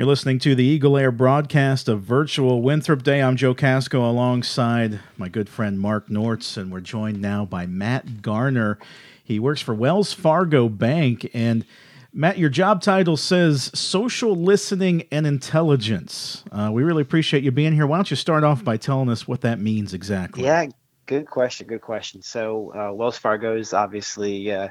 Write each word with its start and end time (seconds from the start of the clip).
You're 0.00 0.08
listening 0.08 0.38
to 0.38 0.54
the 0.54 0.64
Eagle 0.64 0.96
Air 0.96 1.12
broadcast 1.12 1.86
of 1.86 2.00
virtual 2.00 2.62
Winthrop 2.62 3.02
Day. 3.02 3.20
I'm 3.20 3.36
Joe 3.36 3.52
Casco 3.52 4.10
alongside 4.10 4.98
my 5.18 5.28
good 5.28 5.46
friend 5.46 5.78
Mark 5.78 6.08
Nortz, 6.08 6.56
and 6.56 6.72
we're 6.72 6.80
joined 6.80 7.20
now 7.20 7.44
by 7.44 7.66
Matt 7.66 8.22
Garner. 8.22 8.78
He 9.22 9.38
works 9.38 9.60
for 9.60 9.74
Wells 9.74 10.14
Fargo 10.14 10.70
Bank. 10.70 11.28
And 11.34 11.66
Matt, 12.14 12.38
your 12.38 12.48
job 12.48 12.80
title 12.80 13.18
says 13.18 13.70
social 13.78 14.34
listening 14.34 15.06
and 15.12 15.26
intelligence. 15.26 16.44
Uh, 16.50 16.70
we 16.72 16.82
really 16.82 17.02
appreciate 17.02 17.44
you 17.44 17.50
being 17.50 17.74
here. 17.74 17.86
Why 17.86 17.98
don't 17.98 18.10
you 18.10 18.16
start 18.16 18.42
off 18.42 18.64
by 18.64 18.78
telling 18.78 19.10
us 19.10 19.28
what 19.28 19.42
that 19.42 19.60
means 19.60 19.92
exactly? 19.92 20.44
Yeah, 20.44 20.68
good 21.04 21.26
question. 21.26 21.66
Good 21.66 21.82
question. 21.82 22.22
So, 22.22 22.72
uh, 22.74 22.94
Wells 22.94 23.18
Fargo 23.18 23.54
is 23.54 23.74
obviously. 23.74 24.50
Uh, 24.50 24.68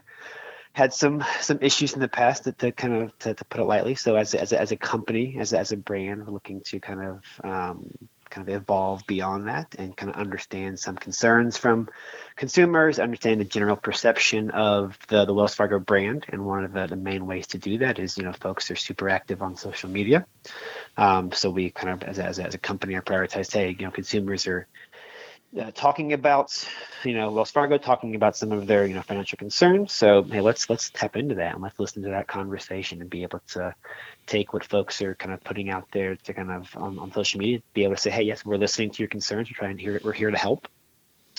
had 0.80 0.94
some 0.94 1.22
some 1.42 1.60
issues 1.62 1.94
in 1.94 2.00
the 2.00 2.08
past 2.08 2.46
to, 2.46 2.54
to 2.54 2.72
kind 2.72 2.94
of 2.94 3.20
to, 3.20 3.34
to, 3.34 3.46
put 3.46 3.60
it 3.60 3.66
lightly. 3.66 3.96
So 3.96 4.16
as 4.16 4.34
as 4.34 4.54
a, 4.54 4.62
as 4.62 4.72
a 4.72 4.78
company, 4.78 5.36
as 5.38 5.52
as 5.52 5.74
a 5.74 5.78
brand, 5.78 6.26
we're 6.26 6.32
looking 6.32 6.62
to 6.68 6.80
kind 6.80 7.02
of 7.02 7.24
um, 7.44 7.92
kind 8.30 8.48
of 8.48 8.56
evolve 8.56 9.06
beyond 9.06 9.50
that 9.50 9.76
and 9.78 9.98
kind 9.98 10.10
of 10.10 10.16
understand 10.16 10.80
some 10.80 10.96
concerns 10.96 11.58
from 11.58 11.90
consumers, 12.38 12.98
understand 12.98 13.42
the 13.42 13.46
general 13.46 13.76
perception 13.76 14.52
of 14.52 14.98
the 15.10 15.26
the 15.26 15.34
Wells 15.34 15.54
Fargo 15.54 15.80
brand. 15.80 16.26
And 16.30 16.46
one 16.46 16.64
of 16.64 16.72
the, 16.72 16.88
the 16.88 16.96
main 16.96 17.28
ways 17.28 17.48
to 17.48 17.58
do 17.58 17.80
that 17.80 18.00
is 18.00 18.18
you 18.18 18.24
know 18.24 18.32
folks 18.32 18.72
are 18.72 18.78
super 18.78 19.10
active 19.10 19.42
on 19.42 19.58
social 19.58 19.90
media. 19.90 20.26
Um, 20.96 21.34
so 21.34 21.50
we 21.50 21.72
kind 21.72 21.90
of 21.90 22.04
as 22.08 22.20
as 22.20 22.40
as 22.40 22.56
a 22.56 22.58
company 22.58 22.96
are 22.96 23.02
prioritized. 23.02 23.52
Hey, 23.52 23.76
you 23.78 23.86
know, 23.86 23.92
consumers 23.92 24.48
are 24.48 24.66
uh, 25.58 25.72
talking 25.74 26.14
about 26.14 26.68
you 27.04 27.14
know 27.14 27.32
Wells 27.32 27.52
Fargo 27.52 27.78
talking 27.78 28.16
about 28.16 28.36
some 28.36 28.52
of 28.52 28.68
their 28.68 28.86
you 28.86 28.94
know 28.94 29.02
financial 29.02 29.38
concerns. 29.38 29.94
So 29.94 30.24
hey, 30.24 30.42
let's 30.42 30.70
let's 30.70 30.90
tap 30.90 31.16
into 31.16 31.36
that 31.36 31.54
and 31.54 31.64
let's 31.64 31.80
listen 31.80 32.04
to 32.04 32.10
that 32.10 32.28
conversation 32.28 33.02
and 33.02 33.10
be 33.10 33.24
able 33.24 33.42
to 33.50 33.74
take 34.28 34.54
what 34.54 34.64
folks 34.64 35.02
are 35.02 35.16
kind 35.16 35.34
of 35.34 35.44
putting 35.44 35.70
out 35.70 35.88
there 35.92 36.16
to 36.16 36.34
kind 36.34 36.52
of 36.52 36.76
on, 36.76 37.00
on 37.00 37.12
social 37.12 37.40
media, 37.40 37.62
be 37.74 37.84
able 37.84 37.96
to 37.96 38.02
say, 38.02 38.12
hey, 38.12 38.24
yes, 38.24 38.46
we're 38.46 38.58
listening 38.58 38.92
to 38.92 39.02
your 39.02 39.10
concerns. 39.10 39.50
We're 39.50 39.58
trying 39.58 39.78
to 39.78 39.84
hear 39.84 39.96
it. 39.96 40.04
We're 40.04 40.14
here 40.14 40.32
to 40.32 40.38
help 40.38 40.68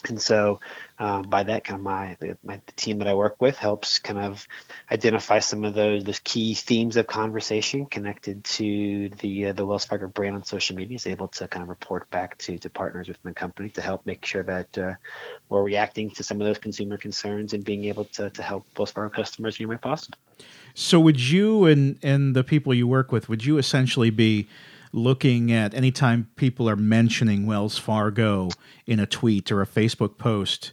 and 0.09 0.21
so 0.21 0.61
um, 0.99 1.23
by 1.23 1.43
that 1.43 1.65
kind 1.65 1.79
of 1.79 1.85
my, 1.85 2.17
my 2.43 2.61
the 2.67 2.73
team 2.73 2.99
that 2.99 3.09
I 3.09 3.15
work 3.15 3.41
with 3.41 3.57
helps 3.57 3.99
kind 3.99 4.19
of 4.19 4.47
identify 4.91 5.39
some 5.39 5.65
of 5.65 5.75
those 5.75 6.05
those 6.05 6.21
key 6.21 6.55
themes 6.55 6.97
of 6.97 7.07
conversation 7.07 7.87
connected 7.87 8.45
to 8.45 9.11
the 9.21 9.47
uh, 9.47 9.53
the 9.53 9.67
Wells 9.67 9.85
Fargo 9.85 10.09
brand 10.09 10.37
on 10.37 10.45
social 10.45 10.77
media 10.77 10.97
is 10.97 11.07
able 11.07 11.29
to 11.29 11.49
kind 11.49 11.63
of 11.63 11.69
report 11.69 12.09
back 12.11 12.39
to 12.39 12.59
to 12.59 12.71
partners 12.71 13.09
within 13.09 13.31
the 13.31 13.35
company 13.35 13.69
to 13.71 13.81
help 13.81 14.07
make 14.07 14.25
sure 14.25 14.43
that 14.43 14.79
uh, 14.79 14.95
we're 15.49 15.63
reacting 15.63 16.11
to 16.11 16.23
some 16.23 16.41
of 16.41 16.47
those 16.47 16.59
consumer 16.59 16.97
concerns 16.97 17.53
and 17.53 17.65
being 17.65 17.85
able 17.85 18.05
to 18.05 18.31
to 18.31 18.43
help 18.43 18.67
Wells 18.79 18.93
Fargo 18.93 19.15
customers 19.15 19.57
any 19.59 19.67
way 19.67 19.77
possible. 19.77 20.19
So 20.75 21.01
would 21.01 21.21
you 21.21 21.67
and 21.67 21.99
and 22.03 22.35
the 22.35 22.45
people 22.45 22.73
you 22.73 22.87
work 22.87 23.13
with 23.13 23.29
would 23.29 23.45
you 23.45 23.59
essentially 23.59 24.11
be 24.11 24.49
looking 24.93 25.53
at 25.53 25.75
anytime 25.75 26.29
people 26.37 26.69
are 26.69 26.77
mentioning 26.77 27.47
Wells 27.47 27.79
Fargo 27.79 28.49
in 28.87 28.99
a 28.99 29.07
tweet 29.07 29.53
or 29.53 29.63
a 29.63 29.67
Facebook 29.67 30.19
post 30.19 30.73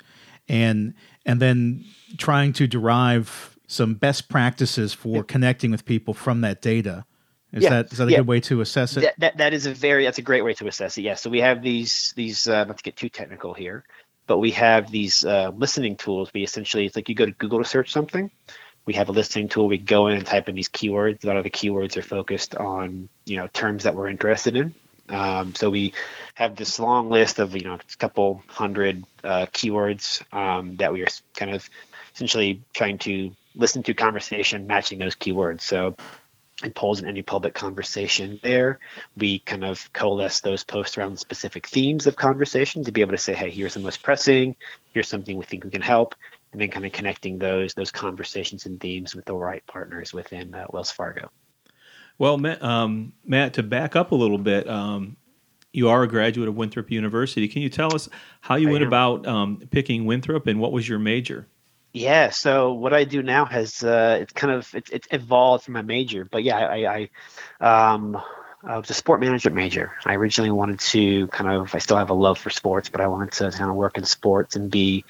and 0.50 0.94
and 1.26 1.42
then 1.42 1.84
trying 2.18 2.54
to 2.54 2.68
derive 2.68 3.58
some 3.68 3.94
best 3.96 4.30
practices 4.30 4.94
for 4.94 5.18
yeah. 5.18 5.24
connecting 5.28 5.72
with 5.72 5.86
people 5.86 6.14
from 6.14 6.42
that 6.42 6.62
data. 6.62 7.06
Is 7.54 7.64
yeah. 7.64 7.70
that 7.70 7.92
is 7.92 7.98
that 7.98 8.08
a 8.08 8.12
yeah. 8.12 8.18
good 8.18 8.28
way 8.28 8.40
to 8.42 8.62
assess 8.62 8.98
it? 8.98 9.02
That, 9.02 9.20
that, 9.20 9.38
that 9.38 9.54
is 9.54 9.66
a 9.66 9.74
very 9.74 10.06
that's 10.06 10.18
a 10.18 10.24
great 10.24 10.44
way 10.44 10.54
to 10.56 10.68
assess 10.68 10.98
it. 10.98 11.02
Yeah. 11.02 11.16
So 11.16 11.30
we 11.30 11.42
have 11.42 11.62
these 11.62 12.14
these 12.16 12.48
uh, 12.48 12.66
not 12.66 12.78
to 12.78 12.84
get 12.84 12.96
too 12.96 13.10
technical 13.10 13.54
here, 13.54 13.84
but 14.26 14.40
we 14.40 14.52
have 14.52 14.92
these 14.92 15.24
uh, 15.24 15.52
listening 15.56 15.96
tools. 15.96 16.30
We 16.34 16.44
essentially 16.44 16.86
it's 16.86 16.96
like 16.96 17.08
you 17.08 17.16
go 17.16 17.26
to 17.26 17.32
Google 17.32 17.60
to 17.60 17.66
search 17.66 17.92
something, 17.92 18.32
we 18.88 18.94
have 18.94 19.10
a 19.10 19.12
listening 19.12 19.50
tool. 19.50 19.68
We 19.68 19.78
go 19.78 20.08
in 20.08 20.18
and 20.18 20.26
type 20.26 20.50
in 20.50 20.56
these 20.56 20.70
keywords. 20.70 21.24
A 21.24 21.28
lot 21.28 21.38
of 21.38 21.44
the 21.44 21.52
keywords 21.52 21.98
are 21.98 22.02
focused 22.02 22.56
on 22.56 23.10
you 23.26 23.36
know 23.36 23.48
terms 23.48 23.84
that 23.84 23.94
we're 23.94 24.08
interested 24.08 24.56
in. 24.56 24.74
Um, 25.10 25.54
so 25.54 25.70
we 25.70 25.94
have 26.36 26.56
this 26.56 26.80
long 26.80 27.10
list 27.10 27.38
of 27.38 27.56
you 27.56 27.64
know 27.64 27.76
a 27.76 27.98
couple 27.98 28.42
hundred 28.48 29.04
uh, 29.24 29.46
keywords 29.48 30.24
um, 30.34 30.78
that 30.78 30.92
we 30.94 31.04
are 31.04 31.08
kind 31.36 31.54
of 31.54 31.70
essentially 32.16 32.64
trying 32.74 32.98
to 33.00 33.32
listen 33.56 33.84
to 33.84 33.94
conversation 33.94 34.68
matching 34.68 35.00
those 35.00 35.16
keywords. 35.16 35.62
So 35.62 35.96
in 36.64 36.72
polls 36.72 37.02
in 37.02 37.08
any 37.08 37.22
public 37.22 37.54
conversation 37.54 38.40
there, 38.42 38.80
we 39.16 39.40
kind 39.40 39.64
of 39.64 39.92
coalesce 39.94 40.42
those 40.42 40.64
posts 40.64 40.98
around 40.98 41.20
specific 41.20 41.68
themes 41.68 42.08
of 42.08 42.16
conversation 42.16 42.84
to 42.86 42.92
be 42.92 43.02
able 43.02 43.12
to 43.12 43.18
say, 43.18 43.34
hey, 43.34 43.52
here's 43.52 43.76
the 43.76 43.80
most 43.80 44.02
pressing, 44.02 44.56
here's 44.94 45.08
something 45.08 45.38
we 45.38 45.46
think 45.46 45.66
we 45.66 45.70
can 45.70 45.84
help, 45.84 46.16
and 46.58 46.64
then 46.64 46.72
kind 46.72 46.88
of 46.88 46.92
connecting 46.92 47.38
those 47.38 47.76
those 47.76 47.92
conversations 47.92 48.66
and 48.66 48.80
themes 48.80 49.16
with 49.16 49.26
the 49.26 49.36
right 49.36 49.64
partners 49.68 50.12
within 50.12 50.56
uh, 50.56 50.66
Wells 50.72 50.90
Fargo. 50.90 51.30
Well, 52.18 52.40
Matt, 52.40 52.64
um, 52.64 53.14
Matt, 53.24 53.54
to 53.54 53.64
back 53.64 53.96
up 53.96 54.12
a 54.12 54.16
little 54.16 54.40
bit, 54.40 54.68
um, 54.68 55.18
you 55.72 55.88
are 55.90 56.02
a 56.02 56.08
graduate 56.08 56.48
of 56.48 56.56
Winthrop 56.56 56.90
University. 56.90 57.48
Can 57.48 57.62
you 57.62 57.70
tell 57.70 57.94
us 57.94 58.10
how 58.42 58.56
you 58.56 58.70
I 58.70 58.72
went 58.72 58.82
am. 58.82 58.88
about 58.88 59.28
um, 59.28 59.62
picking 59.70 60.06
Winthrop 60.06 60.48
and 60.48 60.60
what 60.60 60.72
was 60.72 60.90
your 60.90 60.98
major? 60.98 61.48
Yeah, 61.94 62.32
so 62.32 62.74
what 62.74 62.92
I 62.92 63.04
do 63.04 63.22
now 63.22 63.46
has 63.46 63.84
uh, 63.84 64.18
it's 64.20 64.34
kind 64.34 64.52
of 64.52 64.74
it's, 64.74 64.90
it's 64.90 65.08
evolved 65.12 65.66
from 65.66 65.76
my 65.76 65.84
major, 65.84 66.26
but 66.26 66.42
yeah, 66.42 66.58
I, 66.58 67.08
I 67.62 67.94
um, 67.94 68.20
I 68.68 68.78
was 68.78 68.90
a 68.90 68.94
sport 68.94 69.22
management 69.22 69.56
major. 69.56 69.94
I 70.06 70.16
originally 70.16 70.52
wanted 70.52 70.80
to 70.80 71.28
kind 71.28 71.50
of, 71.50 71.74
I 71.74 71.78
still 71.78 71.96
have 71.96 72.10
a 72.10 72.14
love 72.14 72.38
for 72.38 72.50
sports, 72.50 72.90
but 72.90 73.00
I 73.00 73.08
wanted 73.08 73.32
to 73.34 73.52
kind 73.52 73.70
of 73.70 73.78
work 73.78 73.98
in 73.98 74.04
sports 74.04 74.58
and 74.58 74.70
be 74.70 75.06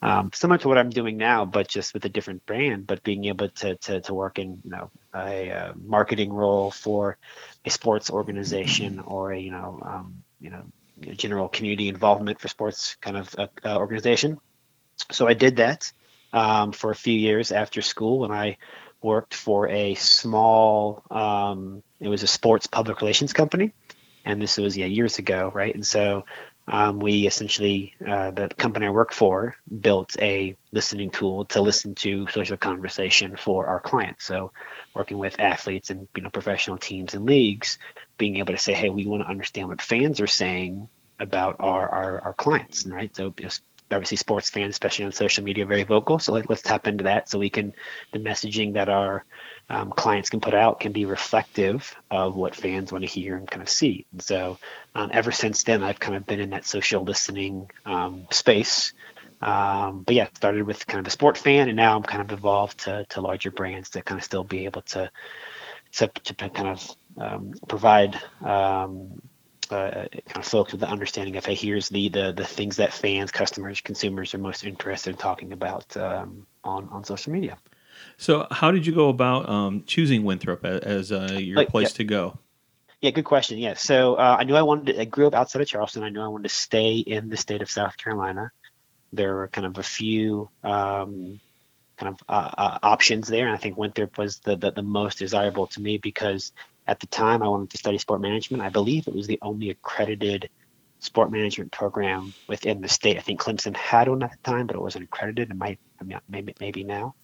um, 0.00 0.30
similar 0.32 0.58
to 0.58 0.68
what 0.68 0.78
I'm 0.78 0.90
doing 0.90 1.16
now, 1.16 1.44
but 1.44 1.66
just 1.66 1.92
with 1.92 2.04
a 2.04 2.08
different 2.08 2.46
brand, 2.46 2.86
but 2.86 3.02
being 3.02 3.24
able 3.24 3.48
to, 3.48 3.74
to, 3.74 4.00
to 4.02 4.14
work 4.14 4.38
in, 4.38 4.60
you 4.62 4.70
know, 4.70 4.90
a, 5.12 5.48
a 5.48 5.74
marketing 5.76 6.32
role 6.32 6.70
for 6.70 7.18
a 7.64 7.70
sports 7.70 8.10
organization 8.10 9.00
or 9.00 9.32
a, 9.32 9.38
you 9.38 9.50
know, 9.50 9.80
um, 9.84 10.22
you 10.40 10.50
know, 10.50 10.62
general 11.16 11.48
community 11.48 11.88
involvement 11.88 12.40
for 12.40 12.46
sports 12.46 12.96
kind 13.00 13.16
of 13.16 13.34
uh, 13.36 13.48
uh, 13.64 13.76
organization. 13.76 14.38
So 15.10 15.26
I 15.26 15.34
did 15.34 15.56
that 15.56 15.90
um, 16.32 16.70
for 16.70 16.92
a 16.92 16.96
few 16.96 17.18
years 17.18 17.50
after 17.50 17.82
school 17.82 18.24
and 18.24 18.32
I 18.32 18.58
worked 19.02 19.34
for 19.34 19.68
a 19.68 19.94
small, 19.94 21.02
um, 21.10 21.82
it 22.00 22.08
was 22.08 22.22
a 22.22 22.26
sports 22.26 22.66
public 22.66 23.00
relations 23.00 23.32
company, 23.32 23.72
and 24.24 24.40
this 24.40 24.56
was 24.56 24.76
yeah 24.76 24.86
years 24.86 25.18
ago, 25.18 25.50
right? 25.54 25.74
And 25.74 25.86
so 25.86 26.24
um, 26.68 27.00
we 27.00 27.26
essentially 27.26 27.94
uh, 28.06 28.30
the 28.30 28.48
company 28.48 28.86
I 28.86 28.90
work 28.90 29.12
for 29.12 29.56
built 29.80 30.16
a 30.20 30.56
listening 30.72 31.10
tool 31.10 31.46
to 31.46 31.60
listen 31.60 31.94
to 31.96 32.28
social 32.28 32.56
conversation 32.56 33.36
for 33.36 33.66
our 33.66 33.80
clients. 33.80 34.24
So 34.24 34.52
working 34.94 35.18
with 35.18 35.40
athletes 35.40 35.90
and 35.90 36.06
you 36.14 36.22
know 36.22 36.30
professional 36.30 36.78
teams 36.78 37.14
and 37.14 37.26
leagues, 37.26 37.78
being 38.18 38.36
able 38.36 38.54
to 38.54 38.58
say, 38.58 38.72
hey, 38.72 38.90
we 38.90 39.06
want 39.06 39.22
to 39.22 39.28
understand 39.28 39.68
what 39.68 39.82
fans 39.82 40.20
are 40.20 40.26
saying 40.26 40.88
about 41.18 41.56
our 41.58 41.88
our, 41.88 42.20
our 42.20 42.32
clients, 42.34 42.86
right? 42.86 43.14
So 43.16 43.34
just 43.36 43.62
obviously 43.92 44.16
sports 44.16 44.50
fans, 44.50 44.70
especially 44.70 45.04
on 45.04 45.12
social 45.12 45.44
media, 45.44 45.66
very 45.66 45.84
vocal. 45.84 46.18
So 46.18 46.32
like, 46.32 46.48
let, 46.48 46.58
us 46.58 46.62
tap 46.62 46.86
into 46.86 47.04
that 47.04 47.28
so 47.28 47.38
we 47.38 47.50
can 47.50 47.74
the 48.12 48.18
messaging 48.18 48.74
that 48.74 48.88
our 48.88 49.24
um, 49.68 49.90
clients 49.90 50.30
can 50.30 50.40
put 50.40 50.54
out 50.54 50.80
can 50.80 50.92
be 50.92 51.04
reflective 51.04 51.94
of 52.10 52.34
what 52.34 52.54
fans 52.54 52.92
want 52.92 53.02
to 53.02 53.10
hear 53.10 53.36
and 53.36 53.50
kind 53.50 53.62
of 53.62 53.68
see. 53.68 54.06
And 54.12 54.22
so 54.22 54.58
um, 54.94 55.10
ever 55.12 55.32
since 55.32 55.62
then, 55.62 55.82
I've 55.82 56.00
kind 56.00 56.16
of 56.16 56.26
been 56.26 56.40
in 56.40 56.50
that 56.50 56.66
social 56.66 57.04
listening 57.04 57.70
um, 57.86 58.26
space. 58.30 58.92
Um, 59.42 60.02
but 60.02 60.14
yeah, 60.14 60.28
started 60.34 60.64
with 60.64 60.86
kind 60.86 61.00
of 61.00 61.06
a 61.06 61.10
sport 61.10 61.38
fan, 61.38 61.68
and 61.68 61.76
now 61.76 61.96
I'm 61.96 62.02
kind 62.02 62.20
of 62.20 62.36
evolved 62.36 62.80
to, 62.80 63.06
to 63.10 63.20
larger 63.22 63.50
brands 63.50 63.90
to 63.90 64.02
kind 64.02 64.18
of 64.18 64.24
still 64.24 64.44
be 64.44 64.66
able 64.66 64.82
to 64.82 65.10
to, 65.92 66.06
to 66.06 66.34
kind 66.34 66.68
of 66.68 66.96
um, 67.18 67.54
provide 67.66 68.20
uh, 69.72 70.06
kind 70.10 70.36
of 70.36 70.44
folks 70.44 70.72
with 70.72 70.80
the 70.80 70.88
understanding 70.88 71.36
of 71.36 71.44
hey 71.44 71.54
here's 71.54 71.88
the, 71.88 72.08
the 72.08 72.32
the 72.32 72.44
things 72.44 72.76
that 72.76 72.92
fans 72.92 73.30
customers 73.30 73.80
consumers 73.80 74.34
are 74.34 74.38
most 74.38 74.64
interested 74.64 75.10
in 75.10 75.16
talking 75.16 75.52
about 75.52 75.96
um, 75.96 76.46
on 76.64 76.88
on 76.90 77.04
social 77.04 77.32
media. 77.32 77.58
So 78.16 78.46
how 78.50 78.70
did 78.70 78.86
you 78.86 78.94
go 78.94 79.08
about 79.08 79.48
um, 79.48 79.84
choosing 79.86 80.24
winthrop 80.24 80.64
as, 80.64 81.12
uh, 81.12 81.36
your 81.38 81.66
place 81.66 81.88
yeah. 81.88 81.96
to 81.96 82.04
go? 82.04 82.38
Yeah 83.00 83.10
good 83.10 83.24
question. 83.24 83.58
Yeah. 83.58 83.74
So 83.74 84.14
uh, 84.14 84.36
i 84.38 84.44
knew 84.44 84.56
i 84.56 84.62
wanted 84.62 84.94
to, 84.94 85.00
i 85.00 85.04
grew 85.04 85.26
up 85.26 85.34
outside 85.34 85.62
of 85.62 85.68
charleston. 85.68 86.02
I 86.02 86.10
knew 86.10 86.20
i 86.20 86.28
wanted 86.28 86.48
to 86.48 86.54
stay 86.54 86.96
in 86.96 87.28
the 87.28 87.36
state 87.36 87.62
of 87.62 87.70
south 87.70 87.96
carolina. 87.96 88.52
There 89.12 89.34
were 89.34 89.48
kind 89.48 89.66
of 89.66 89.78
a 89.78 89.82
few 89.82 90.50
um, 90.62 91.40
kind 92.00 92.14
of 92.14 92.20
uh, 92.28 92.50
uh, 92.56 92.78
options 92.82 93.28
there 93.28 93.46
and 93.46 93.54
i 93.54 93.58
think 93.58 93.76
winthrop 93.76 94.16
was 94.16 94.38
the, 94.38 94.56
the, 94.56 94.70
the 94.70 94.82
most 94.82 95.18
desirable 95.18 95.66
to 95.66 95.82
me 95.82 95.98
because 95.98 96.52
at 96.90 96.98
the 96.98 97.06
time, 97.06 97.40
I 97.40 97.48
wanted 97.48 97.70
to 97.70 97.78
study 97.78 97.98
sport 97.98 98.20
management. 98.20 98.64
I 98.64 98.68
believe 98.68 99.06
it 99.06 99.14
was 99.14 99.28
the 99.28 99.38
only 99.42 99.70
accredited 99.70 100.50
sport 100.98 101.30
management 101.30 101.70
program 101.70 102.34
within 102.48 102.80
the 102.80 102.88
state. 102.88 103.16
I 103.16 103.20
think 103.20 103.40
Clemson 103.40 103.76
had 103.76 104.08
one 104.08 104.24
at 104.24 104.32
the 104.32 104.38
time, 104.42 104.66
but 104.66 104.74
it 104.74 104.82
wasn't 104.82 105.04
accredited. 105.04 105.50
It 105.50 105.56
might, 105.56 105.78
I 106.00 106.04
mean, 106.04 106.18
maybe, 106.28 106.52
maybe 106.58 106.82
now. 106.82 107.14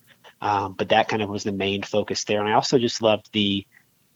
Um, 0.41 0.75
but 0.75 0.91
that 0.91 1.09
kind 1.09 1.21
of 1.21 1.29
was 1.29 1.43
the 1.43 1.51
main 1.51 1.83
focus 1.83 2.23
there. 2.23 2.39
And 2.39 2.49
I 2.49 2.53
also 2.53 2.79
just 2.79 3.03
loved 3.03 3.29
the, 3.33 3.67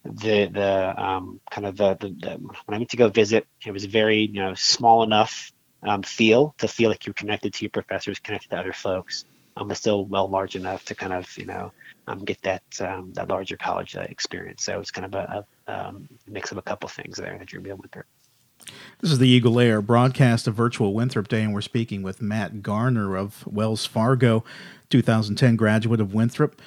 the, 0.04 0.46
the 0.46 0.94
um, 0.96 1.40
kind 1.50 1.66
of 1.66 1.76
the, 1.76 1.96
the, 1.96 2.08
the, 2.08 2.30
when 2.36 2.54
I 2.68 2.78
went 2.78 2.90
to 2.90 2.96
go 2.96 3.08
visit, 3.08 3.44
it 3.66 3.72
was 3.72 3.86
very, 3.86 4.20
you 4.20 4.40
know, 4.40 4.54
small 4.54 5.02
enough 5.02 5.52
um, 5.82 6.04
feel 6.04 6.54
to 6.58 6.68
feel 6.68 6.90
like 6.90 7.06
you're 7.06 7.14
connected 7.14 7.54
to 7.54 7.64
your 7.64 7.70
professors, 7.70 8.20
connected 8.20 8.50
to 8.50 8.56
other 8.56 8.72
folks. 8.72 9.24
But 9.56 9.76
still 9.76 10.04
well 10.06 10.28
large 10.28 10.56
enough 10.56 10.84
to 10.86 10.94
kind 10.94 11.12
of 11.12 11.36
you 11.36 11.46
know 11.46 11.72
um, 12.06 12.24
get 12.24 12.40
that 12.42 12.62
um, 12.80 13.12
that 13.14 13.28
larger 13.28 13.56
college 13.56 13.96
uh, 13.96 14.06
experience. 14.08 14.64
So 14.64 14.80
it's 14.80 14.90
kind 14.90 15.06
of 15.06 15.14
a, 15.14 15.44
a 15.66 15.86
um, 15.88 16.08
mix 16.26 16.52
of 16.52 16.58
a 16.58 16.62
couple 16.62 16.88
things 16.88 17.16
there 17.16 17.36
that 17.38 17.52
you're 17.52 17.62
dealing 17.62 17.80
with 17.82 17.90
there. 17.92 18.06
This 19.00 19.10
is 19.10 19.18
the 19.18 19.28
Eagle 19.28 19.58
Air 19.58 19.80
broadcast 19.80 20.46
of 20.46 20.54
Virtual 20.54 20.92
Winthrop 20.92 21.28
Day, 21.28 21.42
and 21.42 21.54
we're 21.54 21.62
speaking 21.62 22.02
with 22.02 22.20
Matt 22.20 22.62
Garner 22.62 23.16
of 23.16 23.46
Wells 23.46 23.86
Fargo, 23.86 24.44
2010 24.90 25.56
graduate 25.56 26.00
of 26.00 26.12
Winthrop. 26.12 26.60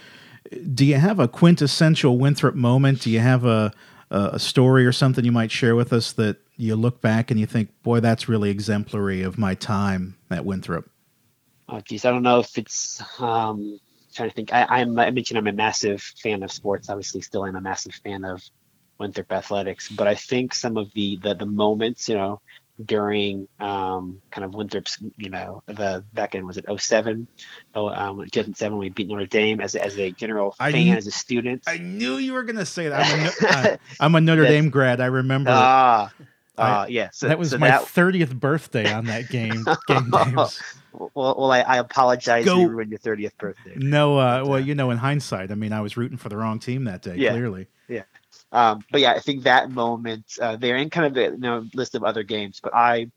Do 0.73 0.85
you 0.85 0.95
have 0.95 1.19
a 1.19 1.27
quintessential 1.27 2.17
Winthrop 2.17 2.55
moment? 2.55 3.01
Do 3.01 3.11
you 3.11 3.19
have 3.19 3.45
a, 3.45 3.71
a 4.09 4.39
story 4.39 4.85
or 4.85 4.91
something 4.91 5.23
you 5.23 5.31
might 5.31 5.51
share 5.51 5.75
with 5.75 5.93
us 5.93 6.11
that 6.13 6.37
you 6.57 6.75
look 6.75 7.01
back 7.01 7.29
and 7.29 7.39
you 7.39 7.45
think, 7.45 7.69
boy, 7.83 7.99
that's 7.99 8.27
really 8.27 8.49
exemplary 8.49 9.21
of 9.21 9.37
my 9.37 9.53
time 9.53 10.15
at 10.31 10.45
Winthrop? 10.45 10.89
Oh, 11.69 11.79
geez, 11.79 12.05
I 12.05 12.11
don't 12.11 12.23
know 12.23 12.39
if 12.39 12.57
it's. 12.57 13.01
Um, 13.19 13.79
trying 14.13 14.29
to 14.29 14.35
think. 14.35 14.53
I, 14.53 14.81
am 14.81 14.97
I 14.97 15.11
mentioned 15.11 15.37
I'm 15.37 15.47
a 15.47 15.53
massive 15.53 16.01
fan 16.01 16.43
of 16.43 16.51
sports. 16.51 16.89
Obviously, 16.89 17.21
still 17.21 17.45
am 17.45 17.55
a 17.55 17.61
massive 17.61 17.95
fan 18.03 18.23
of 18.23 18.41
Winthrop 18.99 19.31
athletics. 19.31 19.89
But 19.89 20.07
I 20.07 20.15
think 20.15 20.53
some 20.53 20.77
of 20.77 20.91
the 20.93 21.17
the, 21.21 21.33
the 21.33 21.45
moments, 21.45 22.07
you 22.07 22.15
know, 22.15 22.41
during 22.83 23.47
um, 23.59 24.21
kind 24.31 24.45
of 24.45 24.53
Winthrop's, 24.53 24.97
you 25.17 25.29
know, 25.29 25.63
the 25.67 26.03
back 26.13 26.35
in 26.35 26.45
was 26.45 26.57
it 26.57 26.65
07, 26.75 27.27
oh, 27.75 27.89
um, 27.89 28.17
2007 28.17 28.77
we 28.77 28.89
beat 28.89 29.07
Notre 29.07 29.25
Dame 29.25 29.61
as, 29.61 29.75
as 29.75 29.97
a 29.99 30.11
general 30.11 30.51
fan, 30.53 30.71
knew, 30.71 30.95
as 30.95 31.07
a 31.07 31.11
student. 31.11 31.63
I 31.67 31.77
knew 31.77 32.17
you 32.17 32.33
were 32.33 32.43
going 32.43 32.57
to 32.57 32.65
say 32.65 32.89
that. 32.89 33.05
I'm 33.05 33.25
a, 33.25 33.51
uh, 33.73 33.77
I'm 33.99 34.15
a 34.15 34.21
Notre 34.21 34.45
Dame 34.45 34.69
grad. 34.69 35.01
I 35.01 35.07
remember. 35.07 35.51
Ah, 35.53 36.11
uh, 36.57 36.61
uh, 36.61 36.85
yeah. 36.89 37.09
So, 37.11 37.27
that 37.27 37.39
was 37.39 37.51
so 37.51 37.57
my 37.57 37.69
that, 37.69 37.81
30th 37.81 38.39
birthday 38.39 38.91
on 38.91 39.05
that 39.05 39.29
game. 39.29 39.65
game. 39.87 40.11
Well, 40.93 41.35
well, 41.39 41.51
I, 41.51 41.61
I 41.61 41.77
apologize 41.77 42.45
Go. 42.45 42.59
you 42.59 42.67
ruined 42.67 42.91
your 42.91 42.99
30th 42.99 43.35
birthday. 43.39 43.73
No, 43.75 44.19
uh, 44.19 44.43
well, 44.45 44.59
you 44.59 44.75
know, 44.75 44.91
in 44.91 44.99
hindsight, 44.99 45.49
I 45.49 45.55
mean, 45.55 45.73
I 45.73 45.81
was 45.81 45.97
rooting 45.97 46.17
for 46.17 46.29
the 46.29 46.37
wrong 46.37 46.59
team 46.59 46.83
that 46.83 47.01
day, 47.01 47.15
yeah. 47.15 47.31
clearly. 47.31 47.65
Yeah. 47.87 48.03
Um, 48.51 48.85
but 48.91 49.01
yeah, 49.01 49.13
I 49.13 49.19
think 49.19 49.41
that 49.41 49.71
moment 49.71 50.37
uh, 50.39 50.55
there 50.55 50.77
in 50.77 50.91
kind 50.91 51.07
of 51.07 51.15
the 51.15 51.23
you 51.23 51.37
know, 51.37 51.65
list 51.73 51.95
of 51.95 52.03
other 52.03 52.21
games, 52.21 52.59
but 52.61 52.75
I, 52.75 53.09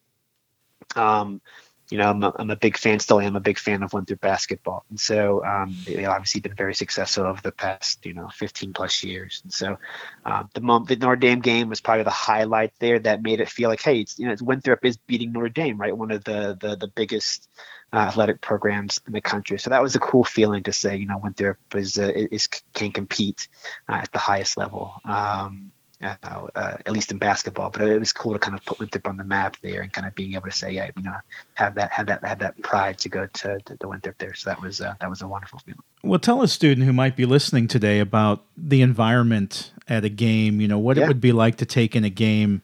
um, 0.94 1.42
you 1.90 1.98
know, 1.98 2.10
I'm 2.10 2.22
a, 2.22 2.32
I'm 2.36 2.50
a 2.50 2.56
big 2.56 2.76
fan, 2.76 2.98
still 2.98 3.18
I 3.18 3.24
am 3.24 3.36
a 3.36 3.40
big 3.40 3.58
fan 3.58 3.82
of 3.82 3.92
Winthrop 3.92 4.20
basketball. 4.20 4.84
And 4.90 4.98
so 4.98 5.44
um, 5.44 5.76
they 5.86 6.04
obviously 6.04 6.40
been 6.40 6.54
very 6.54 6.74
successful 6.74 7.24
over 7.24 7.40
the 7.40 7.52
past, 7.52 8.04
you 8.04 8.14
know, 8.14 8.28
15 8.28 8.72
plus 8.72 9.04
years. 9.04 9.40
And 9.44 9.52
so 9.52 9.78
um, 10.24 10.48
the, 10.54 10.60
moment, 10.60 10.88
the 10.88 10.96
Notre 10.96 11.16
Dame 11.16 11.40
game 11.40 11.68
was 11.68 11.80
probably 11.80 12.04
the 12.04 12.10
highlight 12.10 12.72
there 12.80 12.98
that 12.98 13.22
made 13.22 13.40
it 13.40 13.48
feel 13.48 13.68
like, 13.68 13.82
hey, 13.82 14.00
it's, 14.00 14.18
you 14.18 14.26
know, 14.26 14.32
it's 14.32 14.42
Winthrop 14.42 14.84
is 14.84 14.96
beating 14.96 15.32
Notre 15.32 15.48
Dame, 15.48 15.78
right? 15.78 15.96
One 15.96 16.10
of 16.10 16.24
the, 16.24 16.56
the, 16.60 16.76
the 16.76 16.88
biggest 16.88 17.48
uh, 17.92 17.98
athletic 17.98 18.40
programs 18.40 19.00
in 19.06 19.12
the 19.12 19.20
country. 19.20 19.58
So 19.58 19.70
that 19.70 19.82
was 19.82 19.94
a 19.94 20.00
cool 20.00 20.24
feeling 20.24 20.64
to 20.64 20.72
say, 20.72 20.96
you 20.96 21.06
know, 21.06 21.18
Winthrop 21.22 21.58
is, 21.74 21.98
uh, 21.98 22.10
is 22.14 22.48
can 22.74 22.90
compete 22.90 23.48
uh, 23.88 24.00
at 24.02 24.12
the 24.12 24.18
highest 24.18 24.56
level. 24.56 25.00
Um, 25.04 25.70
uh, 26.02 26.14
uh, 26.22 26.76
at 26.84 26.92
least 26.92 27.10
in 27.10 27.18
basketball. 27.18 27.70
But 27.70 27.82
it 27.82 27.98
was 27.98 28.12
cool 28.12 28.32
to 28.32 28.38
kind 28.38 28.56
of 28.56 28.64
put 28.64 28.78
Winthrop 28.78 29.06
on 29.06 29.16
the 29.16 29.24
map 29.24 29.56
there 29.62 29.82
and 29.82 29.92
kind 29.92 30.06
of 30.06 30.14
being 30.14 30.34
able 30.34 30.46
to 30.46 30.52
say, 30.52 30.72
yeah, 30.72 30.90
you 30.96 31.02
know, 31.02 31.16
have 31.54 31.74
that, 31.76 31.90
have 31.92 32.06
that, 32.06 32.24
have 32.24 32.38
that 32.40 32.60
pride 32.62 32.98
to 32.98 33.08
go 33.08 33.26
to, 33.26 33.58
to, 33.60 33.76
to 33.76 33.88
Winthrop 33.88 34.18
there. 34.18 34.34
So 34.34 34.50
that 34.50 34.60
was 34.60 34.80
uh, 34.80 34.94
that 35.00 35.10
was 35.10 35.22
a 35.22 35.28
wonderful 35.28 35.58
feeling. 35.60 35.80
Well, 36.02 36.18
tell 36.18 36.42
a 36.42 36.48
student 36.48 36.86
who 36.86 36.92
might 36.92 37.16
be 37.16 37.26
listening 37.26 37.68
today 37.68 38.00
about 38.00 38.44
the 38.56 38.82
environment 38.82 39.72
at 39.88 40.04
a 40.04 40.08
game. 40.08 40.60
You 40.60 40.68
know, 40.68 40.78
what 40.78 40.96
yeah. 40.96 41.04
it 41.04 41.08
would 41.08 41.20
be 41.20 41.32
like 41.32 41.56
to 41.56 41.66
take 41.66 41.96
in 41.96 42.04
a 42.04 42.10
game 42.10 42.62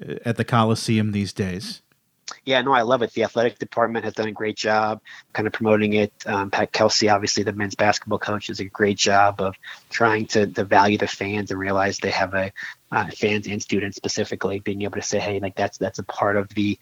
uh, 0.00 0.14
at 0.24 0.36
the 0.36 0.44
Coliseum 0.44 1.12
these 1.12 1.32
days 1.32 1.82
yeah, 2.44 2.60
no, 2.62 2.72
I 2.72 2.82
love 2.82 3.02
it. 3.02 3.12
The 3.12 3.24
athletic 3.24 3.58
department 3.58 4.04
has 4.04 4.14
done 4.14 4.28
a 4.28 4.32
great 4.32 4.56
job 4.56 5.00
kind 5.32 5.46
of 5.46 5.52
promoting 5.52 5.94
it. 5.94 6.12
Um, 6.26 6.50
Pat 6.50 6.72
Kelsey, 6.72 7.08
obviously 7.08 7.42
the 7.42 7.52
men's 7.52 7.74
basketball 7.74 8.18
coach, 8.18 8.48
does 8.48 8.60
a 8.60 8.64
great 8.64 8.98
job 8.98 9.40
of 9.40 9.56
trying 9.90 10.26
to, 10.28 10.46
to 10.46 10.64
value 10.64 10.98
the 10.98 11.06
fans 11.06 11.50
and 11.50 11.60
realize 11.60 11.98
they 11.98 12.10
have 12.10 12.34
a 12.34 12.52
uh, 12.92 13.08
fans 13.10 13.46
and 13.46 13.62
students 13.62 13.96
specifically 13.96 14.58
being 14.58 14.82
able 14.82 14.96
to 14.96 15.02
say, 15.02 15.18
hey, 15.18 15.40
like 15.40 15.54
that's 15.54 15.78
that's 15.78 15.98
a 15.98 16.04
part 16.04 16.36
of 16.36 16.48
the 16.50 16.78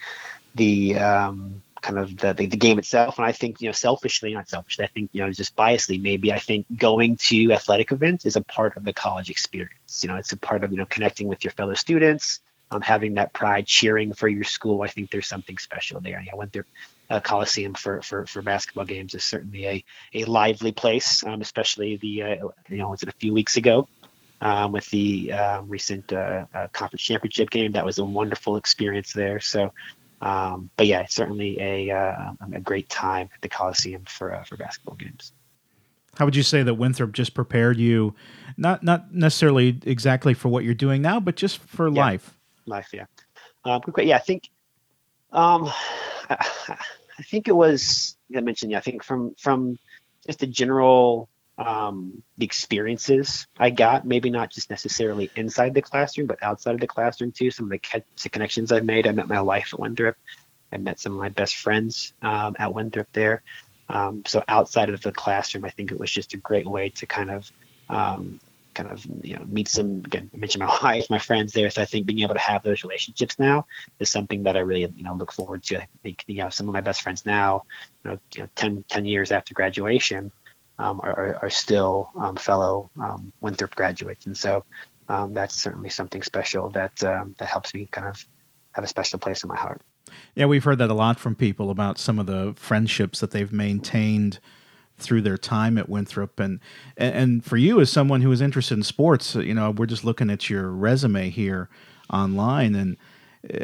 the 0.54 0.98
um, 0.98 1.62
kind 1.80 1.98
of 1.98 2.16
the, 2.16 2.32
the, 2.32 2.46
the 2.46 2.56
game 2.56 2.78
itself. 2.78 3.18
And 3.18 3.26
I 3.26 3.32
think 3.32 3.60
you 3.60 3.68
know 3.68 3.72
selfishly, 3.72 4.32
not 4.34 4.48
selfishly, 4.48 4.84
I 4.84 4.88
think 4.88 5.10
you 5.12 5.22
know 5.22 5.30
just 5.30 5.54
biasly 5.56 6.00
maybe 6.00 6.32
I 6.32 6.38
think 6.38 6.66
going 6.76 7.16
to 7.28 7.52
athletic 7.52 7.92
events 7.92 8.26
is 8.26 8.36
a 8.36 8.42
part 8.42 8.76
of 8.76 8.84
the 8.84 8.92
college 8.92 9.30
experience. 9.30 10.02
You 10.02 10.08
know, 10.08 10.16
it's 10.16 10.32
a 10.32 10.36
part 10.36 10.64
of 10.64 10.72
you 10.72 10.78
know 10.78 10.86
connecting 10.86 11.28
with 11.28 11.44
your 11.44 11.52
fellow 11.52 11.74
students 11.74 12.40
um, 12.70 12.80
having 12.80 13.14
that 13.14 13.32
pride, 13.32 13.66
cheering 13.66 14.12
for 14.12 14.28
your 14.28 14.44
school. 14.44 14.82
I 14.82 14.88
think 14.88 15.10
there's 15.10 15.26
something 15.28 15.58
special 15.58 16.00
there. 16.00 16.22
I 16.32 16.36
went 16.36 16.52
there. 16.52 16.66
Uh, 17.10 17.20
Coliseum 17.20 17.72
for, 17.72 18.02
for, 18.02 18.26
for 18.26 18.42
basketball 18.42 18.84
games 18.84 19.14
is 19.14 19.24
certainly 19.24 19.66
a, 19.66 19.84
a 20.12 20.24
lively 20.26 20.72
place, 20.72 21.24
um, 21.24 21.40
especially 21.40 21.96
the 21.96 22.22
uh, 22.22 22.48
you 22.68 22.76
know 22.76 22.90
was 22.90 23.02
it 23.02 23.08
a 23.08 23.12
few 23.12 23.32
weeks 23.32 23.56
ago 23.56 23.88
um, 24.40 24.72
with 24.72 24.88
the 24.90 25.32
uh, 25.32 25.62
recent 25.62 26.12
uh, 26.12 26.46
uh, 26.54 26.68
conference 26.68 27.02
championship 27.02 27.50
game. 27.50 27.72
That 27.72 27.84
was 27.84 27.98
a 27.98 28.04
wonderful 28.04 28.56
experience 28.56 29.12
there. 29.12 29.40
So, 29.40 29.72
um, 30.20 30.70
but 30.76 30.86
yeah, 30.86 31.00
it's 31.00 31.14
certainly 31.14 31.58
a 31.60 31.90
uh, 31.90 32.32
a 32.52 32.60
great 32.60 32.88
time 32.88 33.30
at 33.34 33.40
the 33.40 33.48
Coliseum 33.48 34.04
for 34.06 34.42
for 34.46 34.56
basketball 34.56 34.96
games. 34.96 35.32
How 36.16 36.24
would 36.24 36.36
you 36.36 36.42
say 36.42 36.62
that 36.62 36.74
Winthrop 36.74 37.12
just 37.12 37.34
prepared 37.34 37.78
you, 37.78 38.14
not 38.56 38.82
not 38.82 39.14
necessarily 39.14 39.78
exactly 39.84 40.34
for 40.34 40.48
what 40.48 40.64
you're 40.64 40.74
doing 40.74 41.02
now, 41.02 41.20
but 41.20 41.36
just 41.36 41.58
for 41.58 41.88
yeah. 41.88 41.94
life? 42.00 42.37
Life. 42.68 42.90
Yeah. 42.92 43.06
Um, 43.64 43.82
yeah, 43.98 44.16
I 44.16 44.20
think. 44.20 44.50
Um, 45.32 45.70
I, 46.30 47.22
think 47.22 47.48
it 47.48 47.56
was. 47.56 48.16
I 48.34 48.40
mentioned. 48.40 48.72
Yeah, 48.72 48.78
I 48.78 48.82
think 48.82 49.02
from 49.02 49.34
from 49.38 49.78
just 50.26 50.40
the 50.40 50.46
general 50.46 51.28
um, 51.58 52.22
experiences 52.38 53.46
I 53.58 53.70
got, 53.70 54.06
maybe 54.06 54.30
not 54.30 54.50
just 54.50 54.70
necessarily 54.70 55.30
inside 55.34 55.74
the 55.74 55.82
classroom, 55.82 56.28
but 56.28 56.42
outside 56.42 56.74
of 56.74 56.80
the 56.80 56.86
classroom 56.86 57.32
too. 57.32 57.50
Some 57.50 57.70
of 57.70 57.70
the, 57.70 58.02
the 58.22 58.28
connections 58.28 58.70
I've 58.70 58.84
made. 58.84 59.06
I 59.06 59.12
met 59.12 59.28
my 59.28 59.40
wife 59.42 59.70
at 59.72 59.80
Winthrop. 59.80 60.16
I 60.72 60.76
met 60.76 61.00
some 61.00 61.12
of 61.12 61.18
my 61.18 61.30
best 61.30 61.56
friends 61.56 62.12
um, 62.22 62.54
at 62.58 62.72
Winthrop 62.72 63.08
there. 63.12 63.42
Um, 63.88 64.22
so 64.26 64.44
outside 64.46 64.90
of 64.90 65.00
the 65.00 65.12
classroom, 65.12 65.64
I 65.64 65.70
think 65.70 65.90
it 65.90 65.98
was 65.98 66.10
just 66.10 66.34
a 66.34 66.36
great 66.36 66.66
way 66.66 66.90
to 66.90 67.06
kind 67.06 67.30
of 67.30 67.50
um, 67.88 68.38
kind 68.78 68.92
of 68.92 69.04
you 69.24 69.36
know 69.36 69.44
meet 69.46 69.66
some 69.66 70.02
again 70.04 70.30
I 70.32 70.36
mentioned 70.36 70.64
my 70.64 70.78
wife, 70.82 71.10
my 71.10 71.18
friends 71.18 71.52
there. 71.52 71.68
So 71.68 71.82
I 71.82 71.84
think 71.84 72.06
being 72.06 72.20
able 72.20 72.34
to 72.34 72.40
have 72.40 72.62
those 72.62 72.84
relationships 72.84 73.38
now 73.38 73.66
is 73.98 74.08
something 74.08 74.44
that 74.44 74.56
I 74.56 74.60
really 74.60 74.92
you 74.96 75.02
know 75.02 75.14
look 75.14 75.32
forward 75.32 75.64
to. 75.64 75.82
I 75.82 75.88
think 76.02 76.24
you 76.28 76.42
know 76.42 76.48
some 76.48 76.68
of 76.68 76.72
my 76.72 76.80
best 76.80 77.02
friends 77.02 77.26
now, 77.26 77.64
you 78.04 78.10
know, 78.10 78.18
you 78.34 78.42
know 78.42 78.48
10, 78.54 78.84
10 78.88 79.04
years 79.04 79.32
after 79.32 79.52
graduation, 79.52 80.30
um, 80.78 81.00
are, 81.02 81.38
are 81.42 81.50
still 81.50 82.10
um, 82.16 82.36
fellow 82.36 82.90
um, 83.02 83.32
Winthrop 83.40 83.74
graduates, 83.74 84.26
and 84.26 84.36
so 84.36 84.64
um, 85.08 85.34
that's 85.34 85.54
certainly 85.54 85.90
something 85.90 86.22
special 86.22 86.70
that 86.70 87.02
um, 87.02 87.34
that 87.38 87.48
helps 87.48 87.74
me 87.74 87.88
kind 87.90 88.06
of 88.06 88.24
have 88.72 88.84
a 88.84 88.88
special 88.88 89.18
place 89.18 89.42
in 89.42 89.48
my 89.48 89.56
heart. 89.56 89.82
Yeah, 90.36 90.46
we've 90.46 90.64
heard 90.64 90.78
that 90.78 90.90
a 90.90 90.94
lot 90.94 91.18
from 91.18 91.34
people 91.34 91.70
about 91.70 91.98
some 91.98 92.20
of 92.20 92.26
the 92.26 92.54
friendships 92.56 93.18
that 93.20 93.32
they've 93.32 93.52
maintained 93.52 94.38
through 94.98 95.22
their 95.22 95.38
time 95.38 95.78
at 95.78 95.88
Winthrop 95.88 96.38
and 96.40 96.60
and 96.96 97.44
for 97.44 97.56
you 97.56 97.80
as 97.80 97.90
someone 97.90 98.20
who 98.20 98.32
is 98.32 98.40
interested 98.40 98.74
in 98.74 98.82
sports 98.82 99.34
you 99.34 99.54
know 99.54 99.70
we're 99.70 99.86
just 99.86 100.04
looking 100.04 100.30
at 100.30 100.50
your 100.50 100.70
resume 100.70 101.30
here 101.30 101.68
online 102.10 102.74
and 102.74 102.96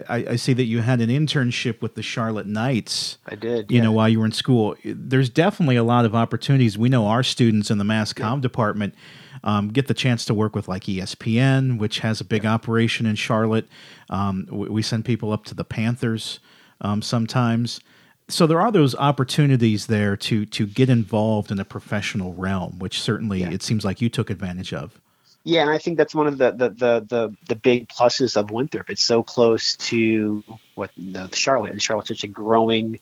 I, 0.08 0.26
I 0.30 0.36
see 0.36 0.52
that 0.52 0.64
you 0.64 0.82
had 0.82 1.00
an 1.00 1.10
internship 1.10 1.82
with 1.82 1.96
the 1.96 2.02
Charlotte 2.02 2.46
Knights. 2.46 3.18
I 3.26 3.34
did. 3.34 3.72
You 3.72 3.78
yeah. 3.78 3.82
know, 3.82 3.92
while 3.92 4.08
you 4.08 4.20
were 4.20 4.24
in 4.24 4.32
school, 4.32 4.76
there's 4.84 5.28
definitely 5.28 5.74
a 5.74 5.82
lot 5.82 6.04
of 6.04 6.14
opportunities. 6.14 6.78
We 6.78 6.88
know 6.88 7.08
our 7.08 7.24
students 7.24 7.72
in 7.72 7.78
the 7.78 7.84
mass 7.84 8.12
comm 8.12 8.36
yeah. 8.36 8.40
department 8.42 8.94
um, 9.42 9.68
get 9.68 9.88
the 9.88 9.94
chance 9.94 10.24
to 10.26 10.34
work 10.34 10.54
with 10.54 10.68
like 10.68 10.84
ESPN, 10.84 11.78
which 11.78 11.98
has 11.98 12.20
a 12.20 12.24
big 12.24 12.44
yeah. 12.44 12.54
operation 12.54 13.04
in 13.04 13.16
Charlotte. 13.16 13.66
Um, 14.10 14.46
we, 14.50 14.68
we, 14.68 14.82
send 14.82 15.04
people 15.04 15.32
up 15.32 15.44
to 15.46 15.54
the 15.54 15.64
Panthers 15.64 16.38
um, 16.80 17.02
sometimes 17.02 17.80
so 18.28 18.46
there 18.46 18.60
are 18.60 18.72
those 18.72 18.94
opportunities 18.94 19.86
there 19.86 20.16
to 20.16 20.46
to 20.46 20.66
get 20.66 20.88
involved 20.88 21.50
in 21.50 21.58
a 21.58 21.64
professional 21.64 22.34
realm, 22.34 22.78
which 22.78 23.00
certainly 23.00 23.40
yeah. 23.40 23.50
it 23.50 23.62
seems 23.62 23.84
like 23.84 24.00
you 24.00 24.08
took 24.08 24.30
advantage 24.30 24.72
of. 24.72 25.00
Yeah, 25.46 25.60
and 25.62 25.70
I 25.70 25.78
think 25.78 25.98
that's 25.98 26.14
one 26.14 26.26
of 26.26 26.38
the 26.38 26.50
the 26.52 26.70
the 26.70 27.06
the, 27.06 27.36
the 27.48 27.56
big 27.56 27.88
pluses 27.88 28.36
of 28.36 28.50
Winthrop. 28.50 28.88
It's 28.88 29.04
so 29.04 29.22
close 29.22 29.76
to 29.76 30.42
what 30.74 30.90
the, 30.96 31.26
the 31.26 31.36
Charlotte, 31.36 31.72
and 31.72 31.82
Charlotte's 31.82 32.08
such 32.08 32.24
a 32.24 32.28
growing, 32.28 32.98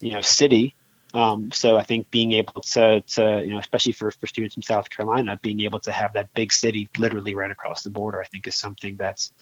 you 0.00 0.12
know, 0.12 0.20
city 0.20 0.74
um, 1.14 1.52
so 1.52 1.76
I 1.76 1.84
think 1.84 2.10
being 2.10 2.32
able 2.32 2.60
to, 2.60 3.00
to, 3.00 3.42
you 3.44 3.52
know, 3.52 3.58
especially 3.58 3.92
for, 3.92 4.10
for 4.10 4.26
students 4.26 4.54
from 4.54 4.64
South 4.64 4.90
Carolina, 4.90 5.38
being 5.40 5.60
able 5.60 5.78
to 5.80 5.92
have 5.92 6.14
that 6.14 6.34
big 6.34 6.52
city 6.52 6.88
literally 6.98 7.36
right 7.36 7.52
across 7.52 7.84
the 7.84 7.90
border, 7.90 8.20
I 8.20 8.26
think 8.26 8.48
is 8.48 8.56
something 8.56 8.96
that's 8.96 9.32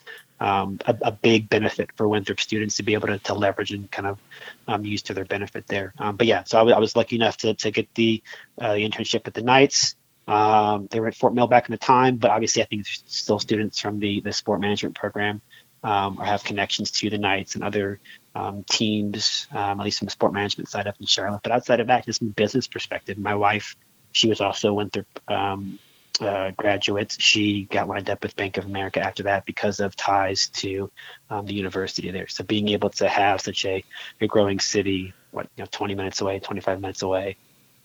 um, 0.42 0.78
a, 0.86 0.96
a, 1.02 1.12
big 1.12 1.48
benefit 1.48 1.90
for 1.96 2.08
Winthrop 2.08 2.40
students 2.40 2.76
to 2.76 2.82
be 2.82 2.94
able 2.94 3.06
to, 3.06 3.18
to 3.20 3.34
leverage 3.34 3.70
and 3.70 3.88
kind 3.92 4.08
of 4.08 4.18
um, 4.66 4.84
use 4.84 5.02
to 5.02 5.14
their 5.14 5.24
benefit 5.24 5.68
there. 5.68 5.94
Um, 5.98 6.16
but 6.16 6.26
yeah, 6.26 6.42
so 6.42 6.58
I, 6.58 6.60
w- 6.62 6.76
I 6.76 6.80
was 6.80 6.96
lucky 6.96 7.14
enough 7.14 7.36
to, 7.38 7.54
to 7.54 7.70
get 7.70 7.94
the, 7.94 8.20
uh, 8.60 8.74
the 8.74 8.88
internship 8.88 9.28
at 9.28 9.34
the 9.34 9.42
Knights. 9.42 9.94
Um, 10.26 10.88
they 10.90 10.98
were 10.98 11.06
at 11.06 11.14
Fort 11.14 11.32
Mill 11.32 11.46
back 11.46 11.68
in 11.68 11.72
the 11.72 11.78
time, 11.78 12.16
but 12.16 12.32
obviously 12.32 12.60
I 12.60 12.66
think 12.66 12.84
there's 12.84 13.04
still 13.06 13.38
students 13.38 13.78
from 13.78 14.00
the, 14.00 14.20
the 14.20 14.32
sport 14.32 14.60
management 14.60 14.96
program 14.96 15.42
um, 15.84 16.18
or 16.18 16.24
have 16.24 16.42
connections 16.42 16.90
to 16.90 17.08
the 17.08 17.18
Knights 17.18 17.54
and 17.54 17.62
other 17.62 18.00
um, 18.34 18.64
teams, 18.68 19.46
at 19.52 19.78
least 19.78 20.00
from 20.00 20.06
the 20.06 20.12
sport 20.12 20.32
management 20.32 20.68
side 20.68 20.88
up 20.88 20.96
in 20.98 21.06
Charlotte. 21.06 21.42
But 21.44 21.52
outside 21.52 21.78
of 21.78 21.86
that, 21.86 22.04
just 22.04 22.18
from 22.18 22.30
business 22.30 22.66
perspective, 22.66 23.16
my 23.16 23.36
wife, 23.36 23.76
she 24.10 24.28
was 24.28 24.40
also 24.40 24.72
Winthrop 24.72 25.06
uh, 26.20 26.50
graduate. 26.52 27.16
She 27.18 27.64
got 27.64 27.88
lined 27.88 28.10
up 28.10 28.22
with 28.22 28.36
Bank 28.36 28.56
of 28.56 28.64
America 28.64 29.00
after 29.00 29.24
that 29.24 29.46
because 29.46 29.80
of 29.80 29.96
ties 29.96 30.48
to 30.48 30.90
um, 31.30 31.46
the 31.46 31.54
university 31.54 32.10
there. 32.10 32.28
So 32.28 32.44
being 32.44 32.68
able 32.68 32.90
to 32.90 33.08
have 33.08 33.40
such 33.40 33.64
a, 33.64 33.84
a 34.20 34.26
growing 34.26 34.60
city, 34.60 35.14
what 35.30 35.48
you 35.56 35.62
know, 35.64 35.68
20 35.70 35.94
minutes 35.94 36.20
away, 36.20 36.38
25 36.38 36.80
minutes 36.80 37.02
away 37.02 37.36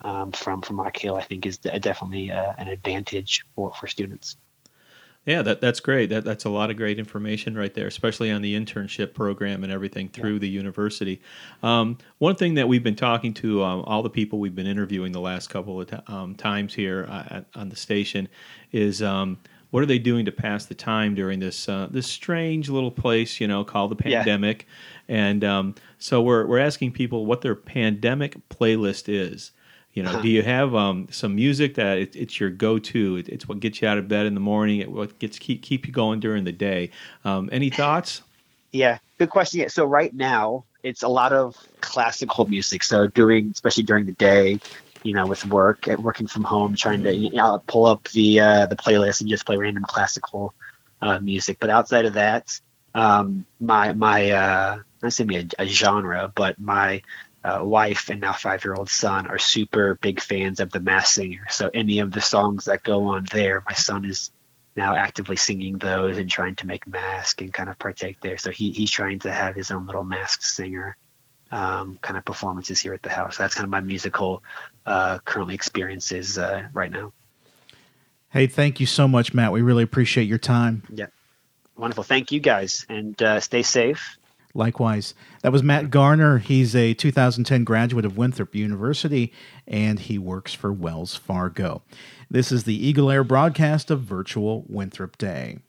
um, 0.02 0.32
from 0.32 0.62
from 0.62 0.80
Rock 0.80 0.98
Hill, 0.98 1.16
I 1.16 1.24
think 1.24 1.46
is 1.46 1.58
definitely 1.58 2.32
uh, 2.32 2.54
an 2.58 2.68
advantage 2.68 3.46
for 3.56 3.74
for 3.74 3.88
students. 3.88 4.38
Yeah, 5.28 5.42
that 5.42 5.60
that's 5.60 5.82
great. 5.82 6.10
That 6.10 6.24
that's 6.24 6.46
a 6.46 6.50
lot 6.50 6.72
of 6.72 6.78
great 6.78 6.98
information 6.98 7.58
right 7.58 7.74
there, 7.74 7.86
especially 7.86 8.32
on 8.32 8.42
the 8.42 8.56
internship 8.56 9.14
program 9.14 9.62
and 9.66 9.74
everything 9.74 10.08
through 10.08 10.36
yeah. 10.36 10.40
the 10.40 10.48
university. 10.48 11.22
Um, 11.62 11.98
one 12.18 12.36
thing 12.36 12.54
that 12.54 12.70
we've 12.70 12.82
been 12.82 12.96
talking 12.96 13.34
to 13.36 13.62
um, 13.62 13.82
all 13.82 14.02
the 14.02 14.10
people 14.10 14.40
we've 14.40 14.56
been 14.56 14.68
interviewing 14.68 15.12
the 15.12 15.20
last 15.20 15.50
couple 15.50 15.82
of 15.82 15.90
t- 15.90 15.98
um, 16.08 16.34
times 16.34 16.74
here 16.74 17.06
uh, 17.10 17.24
at, 17.30 17.46
on 17.56 17.68
the 17.68 17.76
station 17.76 18.30
is 18.72 19.02
um, 19.02 19.38
what 19.72 19.84
are 19.84 19.86
they 19.86 20.00
doing 20.00 20.24
to 20.24 20.32
pass 20.32 20.66
the 20.66 20.76
time 20.76 21.14
during 21.14 21.40
this 21.40 21.68
uh, 21.68 21.90
this 21.92 22.08
strange 22.08 22.70
little 22.70 22.90
place, 22.90 23.42
you 23.42 23.50
know, 23.50 23.66
called 23.66 23.92
the 23.92 23.98
pandemic? 23.98 24.66
Yeah. 25.10 25.16
And 25.18 25.44
um, 25.44 25.76
so 26.00 26.22
we're 26.22 26.46
we're 26.46 26.60
asking 26.60 26.94
people 26.94 27.26
what 27.26 27.42
their 27.42 27.56
pandemic 27.56 28.38
playlist 28.48 29.10
is. 29.10 29.52
You 29.98 30.04
know, 30.04 30.12
uh-huh. 30.12 30.22
do 30.22 30.28
you 30.28 30.44
have 30.44 30.76
um, 30.76 31.08
some 31.10 31.34
music 31.34 31.74
that 31.74 31.98
it, 31.98 32.16
it's 32.16 32.40
your 32.40 32.52
go-to? 32.52 33.16
It, 33.16 33.30
it's 33.30 33.48
what 33.48 33.60
gets 33.60 33.82
you 33.82 33.88
out 33.88 33.98
of 33.98 34.08
bed 34.08 34.28
in 34.28 34.36
the 34.36 34.40
morning. 34.40 34.80
It 34.80 34.92
what 34.92 35.18
gets 35.18 35.40
keep 35.40 35.64
keep 35.64 35.88
you 35.88 35.92
going 35.92 36.20
during 36.20 36.44
the 36.44 36.52
day. 36.52 36.92
Um, 37.26 37.50
any 37.52 37.72
thoughts? 37.72 38.22
Yeah, 38.74 38.98
good 39.18 39.30
question. 39.30 39.62
Yeah, 39.62 39.70
so 39.70 39.86
right 39.86 40.14
now 40.14 40.66
it's 40.84 41.02
a 41.02 41.08
lot 41.08 41.32
of 41.32 41.56
classical 41.80 42.46
music. 42.48 42.84
So 42.84 43.08
during, 43.08 43.50
especially 43.50 43.84
during 43.84 44.06
the 44.06 44.12
day, 44.12 44.60
you 45.04 45.14
know, 45.14 45.26
with 45.26 45.46
work, 45.46 45.88
working 45.98 46.28
from 46.28 46.44
home, 46.44 46.76
trying 46.76 47.02
to 47.04 47.16
you 47.16 47.32
know, 47.32 47.64
pull 47.66 47.86
up 47.86 48.04
the 48.10 48.42
uh, 48.42 48.66
the 48.66 48.76
playlist 48.76 49.22
and 49.22 49.30
just 49.30 49.46
play 49.46 49.56
random 49.56 49.84
classical 49.84 50.54
uh, 51.02 51.18
music. 51.20 51.58
But 51.62 51.70
outside 51.70 52.06
of 52.06 52.14
that, 52.16 52.60
um, 52.94 53.46
my 53.62 53.94
my 53.94 54.32
uh, 54.32 54.80
not 55.02 55.14
saying 55.14 55.34
a, 55.34 55.48
a 55.60 55.66
genre, 55.66 56.32
but 56.36 56.60
my 56.60 57.02
uh, 57.44 57.64
wife 57.64 58.10
and 58.10 58.22
now 58.22 58.34
five 58.34 58.64
year 58.64 58.74
old 58.74 58.90
son 58.90 59.28
are 59.28 59.38
super 59.38 59.96
big 59.96 60.20
fans 60.20 60.60
of 60.60 60.72
the 60.72 60.80
Masked 60.80 61.14
Singer. 61.14 61.46
So 61.50 61.70
any 61.74 62.00
of 62.00 62.12
the 62.12 62.22
songs 62.22 62.66
that 62.66 62.84
go 62.84 63.06
on 63.08 63.26
there, 63.32 63.64
my 63.66 63.74
son 63.74 64.06
is 64.06 64.32
now 64.76 64.96
actively 64.96 65.36
singing 65.36 65.78
those 65.78 66.18
and 66.18 66.30
trying 66.30 66.56
to 66.56 66.68
make 66.68 66.88
mask 66.88 67.42
and 67.42 67.54
kind 67.54 67.70
of 67.70 67.80
partake 67.80 68.20
there. 68.22 68.38
So 68.38 68.52
he, 68.52 68.72
he's 68.72 68.92
trying 68.92 69.20
to 69.20 69.32
have 69.32 69.56
his 69.56 69.72
own 69.72 69.86
little 69.86 70.04
mask 70.04 70.44
Singer 70.44 70.98
um, 71.52 71.98
kind 72.02 72.18
of 72.18 72.26
performances 72.26 72.80
here 72.80 72.94
at 72.94 73.02
the 73.02 73.10
house. 73.10 73.38
That's 73.38 73.56
kind 73.56 73.64
of 73.64 73.72
my 73.72 73.80
musical 73.80 74.44
uh, 74.86 75.20
currently 75.20 75.56
experiences 75.56 76.38
uh, 76.38 76.68
right 76.74 76.92
now. 76.92 77.14
Hey, 78.30 78.48
thank 78.48 78.80
you 78.80 78.86
so 78.86 79.08
much, 79.08 79.34
Matt. 79.34 79.52
We 79.52 79.62
really 79.62 79.84
appreciate 79.84 80.28
your 80.28 80.38
time. 80.38 80.84
Yeah. 80.94 81.08
Wonderful. 81.78 82.04
Thank 82.04 82.32
you 82.32 82.40
guys 82.40 82.86
and 82.90 83.20
uh, 83.22 83.40
stay 83.40 83.64
safe 83.64 84.18
Likewise. 84.58 85.14
That 85.44 85.52
was 85.52 85.62
Matt 85.62 85.92
Garner. 85.92 86.40
He's 86.40 86.76
a 86.76 86.96
2010 86.96 87.64
graduate 87.64 88.06
of 88.06 88.18
Winthrop 88.18 88.56
University 88.56 89.32
and 89.68 90.00
he 90.00 90.18
works 90.18 90.54
for 90.54 90.74
Wells 90.74 91.16
Fargo. 91.16 91.84
This 92.30 92.52
is 92.52 92.64
the 92.64 92.76
Eagle 92.76 93.12
Air 93.12 93.24
broadcast 93.24 93.92
of 93.92 94.02
Virtual 94.02 94.66
Winthrop 94.68 95.18
Day. 95.18 95.60